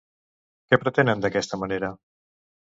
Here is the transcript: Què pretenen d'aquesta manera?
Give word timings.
Què 0.71 0.79
pretenen 0.85 1.23
d'aquesta 1.27 1.63
manera? 1.67 1.95